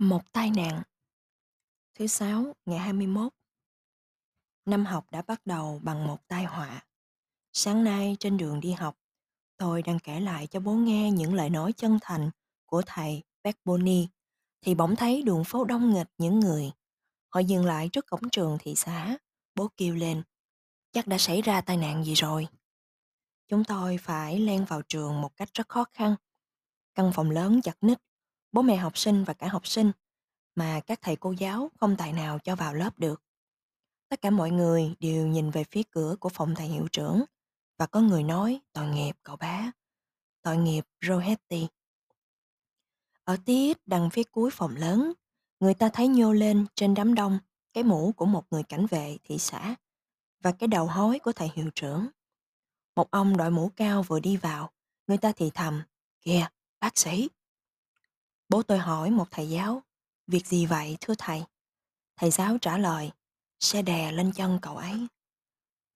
[0.00, 0.82] Một tai nạn
[1.94, 3.32] Thứ Sáu, ngày 21
[4.64, 6.86] Năm học đã bắt đầu bằng một tai họa.
[7.52, 8.96] Sáng nay trên đường đi học,
[9.56, 12.30] tôi đang kể lại cho bố nghe những lời nói chân thành
[12.66, 14.08] của thầy Beckboni
[14.60, 16.72] thì bỗng thấy đường phố đông nghịch những người.
[17.28, 19.16] Họ dừng lại trước cổng trường thị xã.
[19.54, 20.22] Bố kêu lên.
[20.92, 22.48] Chắc đã xảy ra tai nạn gì rồi.
[23.48, 26.16] Chúng tôi phải len vào trường một cách rất khó khăn.
[26.94, 27.98] Căn phòng lớn chặt ních,
[28.52, 29.92] bố mẹ học sinh và cả học sinh
[30.54, 33.22] mà các thầy cô giáo không tài nào cho vào lớp được.
[34.08, 37.24] Tất cả mọi người đều nhìn về phía cửa của phòng thầy hiệu trưởng
[37.78, 39.70] và có người nói tội nghiệp cậu bé,
[40.42, 41.66] tội nghiệp Rohetti.
[43.24, 45.12] Ở tiết đằng phía cuối phòng lớn,
[45.60, 47.38] người ta thấy nhô lên trên đám đông
[47.72, 49.74] cái mũ của một người cảnh vệ thị xã
[50.42, 52.06] và cái đầu hói của thầy hiệu trưởng.
[52.96, 54.70] Một ông đội mũ cao vừa đi vào,
[55.06, 55.82] người ta thì thầm,
[56.20, 56.46] kìa,
[56.80, 57.28] bác sĩ.
[58.50, 59.82] Bố tôi hỏi một thầy giáo,
[60.26, 61.44] việc gì vậy thưa thầy?
[62.16, 63.10] Thầy giáo trả lời,
[63.60, 65.06] xe đè lên chân cậu ấy.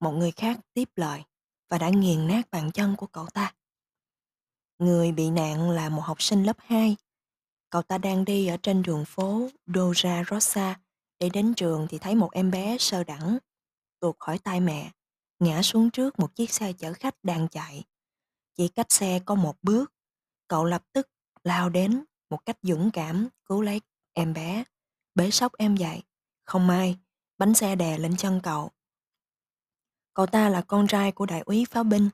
[0.00, 1.22] Một người khác tiếp lời
[1.68, 3.54] và đã nghiền nát bàn chân của cậu ta.
[4.78, 6.96] Người bị nạn là một học sinh lớp 2.
[7.70, 10.80] Cậu ta đang đi ở trên đường phố doja Rosa
[11.20, 13.38] để đến trường thì thấy một em bé sơ đẳng
[14.00, 14.90] tuột khỏi tay mẹ,
[15.38, 17.84] ngã xuống trước một chiếc xe chở khách đang chạy.
[18.56, 19.92] Chỉ cách xe có một bước,
[20.48, 21.08] cậu lập tức
[21.44, 22.04] lao đến
[22.34, 23.80] một cách dũng cảm cứu lấy
[24.12, 24.64] em bé,
[25.14, 26.02] bế sóc em dậy.
[26.44, 26.98] Không may,
[27.38, 28.70] bánh xe đè lên chân cậu.
[30.14, 32.10] Cậu ta là con trai của đại úy pháo binh.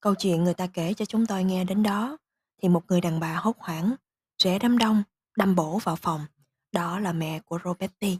[0.00, 2.16] Câu chuyện người ta kể cho chúng tôi nghe đến đó,
[2.62, 3.94] thì một người đàn bà hốt hoảng,
[4.38, 5.02] rẽ đám đông,
[5.36, 6.26] đâm bổ vào phòng.
[6.72, 8.18] Đó là mẹ của Roberti.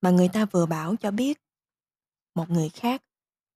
[0.00, 1.42] Mà người ta vừa bảo cho biết.
[2.34, 3.02] Một người khác,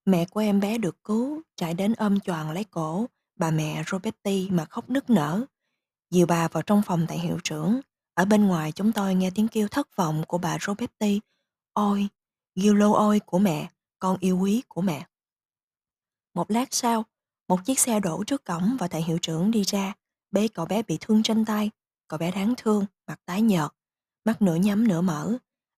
[0.04, 3.06] mẹ của em bé được cứu, chạy đến ôm choàng lấy cổ
[3.36, 5.46] bà mẹ Roberti mà khóc nức nở.
[6.10, 7.80] Dìu bà vào trong phòng tại hiệu trưởng.
[8.14, 11.20] Ở bên ngoài chúng tôi nghe tiếng kêu thất vọng của bà Roberti.
[11.72, 12.08] Ôi,
[12.54, 15.06] Ghiêu lô ôi của mẹ, con yêu quý của mẹ.
[16.34, 17.04] Một lát sau,
[17.48, 19.94] một chiếc xe đổ trước cổng và thầy hiệu trưởng đi ra,
[20.30, 21.70] bế cậu bé bị thương trên tay.
[22.08, 23.70] Cậu bé đáng thương, mặt tái nhợt,
[24.24, 25.32] mắt nửa nhắm nửa mở,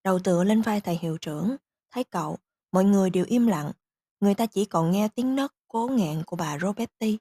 [0.05, 1.57] đầu tựa lên vai thầy hiệu trưởng.
[1.91, 2.39] Thấy cậu,
[2.73, 3.73] mọi người đều im lặng.
[4.21, 7.19] Người ta chỉ còn nghe tiếng nấc cố nghẹn của bà Roberti.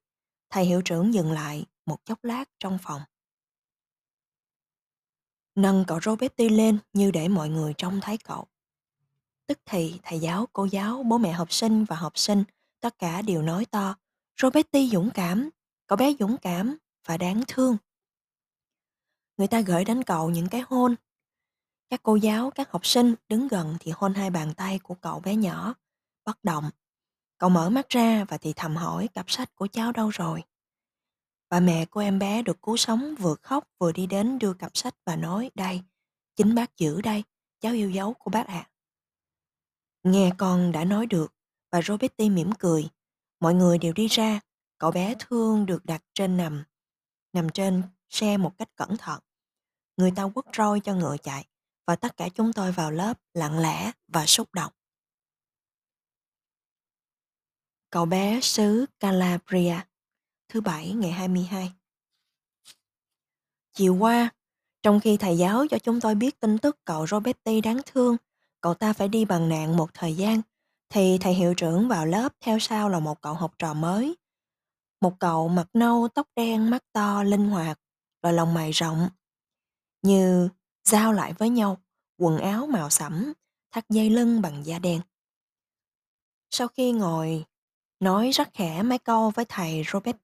[0.50, 3.02] Thầy hiệu trưởng dừng lại một chốc lát trong phòng.
[5.56, 8.48] Nâng cậu Roberti lên như để mọi người trông thấy cậu.
[9.48, 12.44] Tức thì thầy giáo, cô giáo, bố mẹ học sinh và học sinh
[12.80, 13.96] tất cả đều nói to
[14.42, 15.50] Roberti dũng cảm,
[15.88, 17.78] cậu bé dũng cảm và đáng thương.
[19.38, 20.96] Người ta gửi đến cậu những cái hôn.
[21.90, 25.20] Các cô giáo, các học sinh đứng gần thì hôn hai bàn tay của cậu
[25.20, 25.74] bé nhỏ,
[26.26, 26.70] bất động.
[27.38, 30.44] Cậu mở mắt ra và thì thầm hỏi cặp sách của cháu đâu rồi.
[31.50, 34.78] Bà mẹ của em bé được cứu sống vừa khóc vừa đi đến đưa cặp
[34.78, 35.82] sách và nói đây,
[36.36, 37.24] chính bác giữ đây,
[37.60, 38.54] cháu yêu dấu của bác ạ.
[38.54, 38.70] À.
[40.04, 41.34] Nghe con đã nói được
[41.72, 42.90] và Roberti mỉm cười.
[43.40, 44.40] Mọi người đều đi ra,
[44.78, 46.64] cậu bé thương được đặt trên nằm,
[47.34, 49.20] nằm trên xe một cách cẩn thận.
[49.98, 51.46] Người ta quất roi cho ngựa chạy
[51.88, 54.74] và tất cả chúng tôi vào lớp lặng lẽ và xúc động.
[57.90, 59.76] Cậu bé xứ Calabria
[60.50, 61.72] Thứ Bảy ngày 22
[63.74, 64.30] Chiều qua,
[64.82, 68.18] trong khi thầy giáo cho chúng tôi biết tin tức cậu Roberti đáng thương,
[68.62, 70.42] cậu ta phải đi bằng nạn một thời gian,
[70.90, 74.16] thì thầy hiệu trưởng vào lớp theo sau là một cậu học trò mới.
[75.02, 77.80] Một cậu mặt nâu, tóc đen, mắt to, linh hoạt,
[78.22, 79.10] và lòng mày rộng.
[80.02, 80.50] Như
[80.84, 81.78] giao lại với nhau,
[82.18, 83.34] quần áo màu sẫm,
[83.72, 85.02] thắt dây lưng bằng da đen.
[86.52, 87.46] Sau khi ngồi,
[88.00, 90.18] nói rất khẽ mấy câu với thầy Robert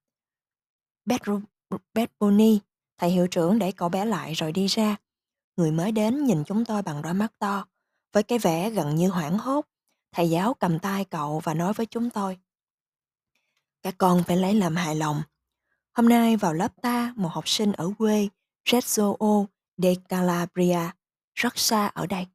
[1.06, 2.59] Bedboni,
[2.97, 4.96] thầy hiệu trưởng để cậu bé lại rồi đi ra.
[5.58, 7.66] Người mới đến nhìn chúng tôi bằng đôi mắt to,
[8.14, 9.66] với cái vẻ gần như hoảng hốt.
[10.12, 12.38] Thầy giáo cầm tay cậu và nói với chúng tôi.
[13.81, 15.22] Các con phải lấy làm hài lòng.
[15.94, 18.30] Hôm nay vào lớp ta, một học sinh ở quê
[18.72, 19.45] Reggio
[19.78, 20.80] de Calabria,
[21.36, 22.28] rất xa ở đây.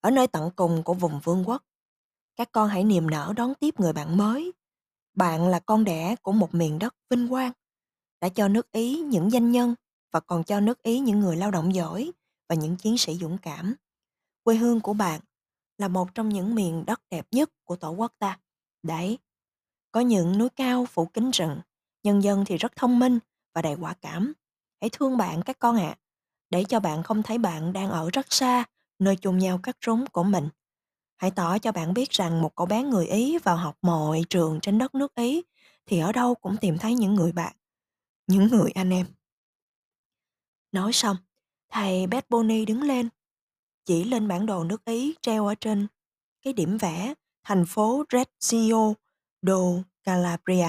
[0.00, 1.62] Ở nơi tận cùng của vùng vương quốc.
[2.36, 4.52] Các con hãy niềm nở đón tiếp người bạn mới.
[5.14, 7.52] Bạn là con đẻ của một miền đất vinh quang
[8.26, 9.74] đã cho nước Ý những danh nhân
[10.12, 12.12] và còn cho nước Ý những người lao động giỏi
[12.48, 13.74] và những chiến sĩ dũng cảm.
[14.42, 15.20] Quê hương của bạn
[15.78, 18.38] là một trong những miền đất đẹp nhất của tổ quốc ta.
[18.82, 19.18] Đấy,
[19.92, 21.60] có những núi cao phủ kính rừng,
[22.02, 23.18] nhân dân thì rất thông minh
[23.54, 24.32] và đầy quả cảm.
[24.80, 25.98] Hãy thương bạn các con ạ, à,
[26.50, 28.64] để cho bạn không thấy bạn đang ở rất xa,
[28.98, 30.48] nơi chôn nhau cắt rốn của mình.
[31.16, 34.60] Hãy tỏ cho bạn biết rằng một cậu bé người Ý vào học mọi trường
[34.62, 35.42] trên đất nước Ý
[35.86, 37.56] thì ở đâu cũng tìm thấy những người bạn
[38.26, 39.06] những người anh em.
[40.72, 41.16] Nói xong,
[41.68, 43.08] thầy Bad Boni đứng lên,
[43.84, 45.86] chỉ lên bản đồ nước Ý treo ở trên
[46.42, 47.14] cái điểm vẽ
[47.44, 48.94] thành phố Reggio
[49.42, 50.68] do Calabria.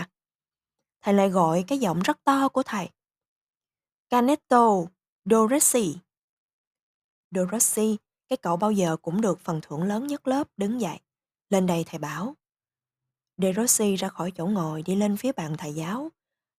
[1.01, 2.89] Thầy lại gọi cái giọng rất to của thầy.
[4.09, 4.85] Canetto
[5.25, 5.97] Dorossi.
[7.31, 10.99] Dorossi, cái cậu bao giờ cũng được phần thưởng lớn nhất lớp, đứng dậy.
[11.49, 12.35] Lên đây thầy bảo.
[13.37, 16.11] De Rossi ra khỏi chỗ ngồi đi lên phía bàn thầy giáo,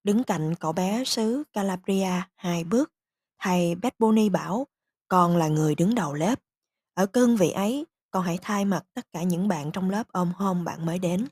[0.09, 2.91] đứng cạnh cậu bé xứ Calabria hai bước.
[3.39, 4.67] Thầy Bedboni bảo,
[5.07, 6.39] con là người đứng đầu lớp.
[6.93, 10.31] Ở cương vị ấy, con hãy thay mặt tất cả những bạn trong lớp ôm
[10.35, 11.27] hôn bạn mới đến.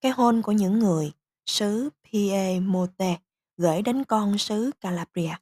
[0.00, 1.12] Cái hôn của những người
[1.46, 3.18] xứ Piemonte
[3.56, 5.34] gửi đến con xứ Calabria.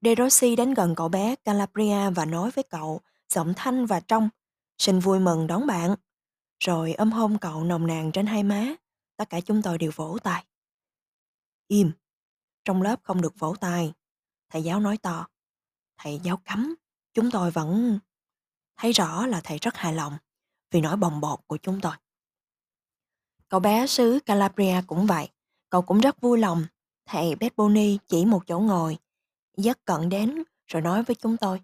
[0.00, 4.28] De Rossi đến gần cậu bé Calabria và nói với cậu, giọng thanh và trong,
[4.78, 5.94] xin vui mừng đón bạn.
[6.64, 8.74] Rồi ôm hôn cậu nồng nàn trên hai má,
[9.16, 10.44] tất cả chúng tôi đều vỗ tay.
[11.70, 11.92] Im,
[12.64, 13.92] trong lớp không được vỗ tay.
[14.48, 15.26] Thầy giáo nói to,
[15.98, 16.74] thầy giáo cấm,
[17.14, 17.98] chúng tôi vẫn
[18.76, 20.16] thấy rõ là thầy rất hài lòng
[20.70, 21.92] vì nỗi bồng bột của chúng tôi.
[23.48, 25.28] Cậu bé xứ Calabria cũng vậy,
[25.70, 26.64] cậu cũng rất vui lòng.
[27.06, 28.98] Thầy Bethboni chỉ một chỗ ngồi,
[29.56, 31.60] dắt cận đến rồi nói với chúng tôi.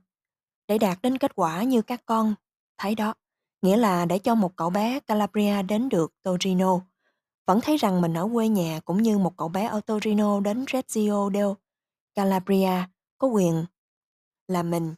[0.68, 2.34] Để đạt đến kết quả như các con
[2.78, 3.14] thấy đó,
[3.62, 6.80] nghĩa là để cho một cậu bé Calabria đến được Torino,
[7.46, 10.64] vẫn thấy rằng mình ở quê nhà cũng như một cậu bé ở Torino đến
[10.72, 11.46] Reggio del
[12.14, 12.84] Calabria
[13.18, 13.64] có quyền
[14.48, 14.94] là mình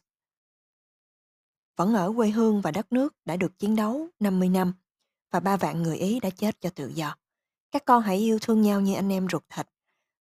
[1.75, 4.73] vẫn ở quê hương và đất nước đã được chiến đấu 50 năm
[5.31, 7.15] và ba vạn người Ý đã chết cho tự do.
[7.71, 9.67] Các con hãy yêu thương nhau như anh em ruột thịt.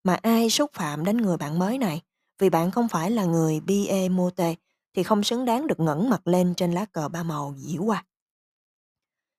[0.05, 2.03] Mà ai xúc phạm đến người bạn mới này
[2.39, 4.55] vì bạn không phải là người BE Mote
[4.95, 8.05] thì không xứng đáng được ngẩng mặt lên trên lá cờ ba màu dĩ qua.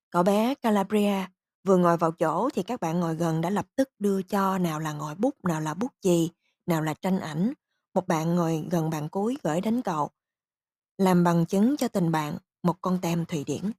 [0.10, 1.26] Cậu bé Calabria
[1.68, 4.80] vừa ngồi vào chỗ thì các bạn ngồi gần đã lập tức đưa cho nào
[4.80, 6.30] là ngòi bút, nào là bút chì,
[6.66, 7.54] nào là tranh ảnh.
[7.94, 10.10] Một bạn ngồi gần bàn cuối gửi đến cậu.
[10.98, 13.72] Làm bằng chứng cho tình bạn, một con tem Thụy Điển.